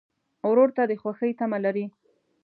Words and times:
ورور 0.49 0.69
ته 0.77 0.83
د 0.89 0.93
خوښۍ 1.01 1.31
تمه 1.39 1.57
لرې. 1.65 1.85